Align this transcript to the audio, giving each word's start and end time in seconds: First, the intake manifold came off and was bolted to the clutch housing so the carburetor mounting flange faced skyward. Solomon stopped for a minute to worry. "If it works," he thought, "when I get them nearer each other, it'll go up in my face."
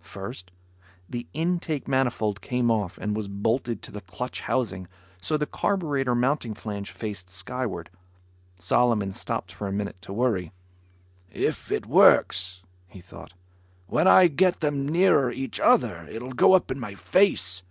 First, 0.00 0.50
the 1.06 1.26
intake 1.34 1.86
manifold 1.86 2.40
came 2.40 2.70
off 2.70 2.96
and 2.96 3.14
was 3.14 3.28
bolted 3.28 3.82
to 3.82 3.92
the 3.92 4.00
clutch 4.00 4.40
housing 4.40 4.88
so 5.20 5.36
the 5.36 5.44
carburetor 5.44 6.14
mounting 6.14 6.54
flange 6.54 6.90
faced 6.90 7.28
skyward. 7.28 7.90
Solomon 8.58 9.12
stopped 9.12 9.52
for 9.52 9.66
a 9.66 9.70
minute 9.72 10.00
to 10.00 10.14
worry. 10.14 10.50
"If 11.30 11.70
it 11.70 11.84
works," 11.84 12.62
he 12.88 13.02
thought, 13.02 13.34
"when 13.86 14.08
I 14.08 14.28
get 14.28 14.60
them 14.60 14.88
nearer 14.88 15.30
each 15.30 15.60
other, 15.60 16.08
it'll 16.10 16.32
go 16.32 16.54
up 16.54 16.70
in 16.70 16.80
my 16.80 16.94
face." 16.94 17.62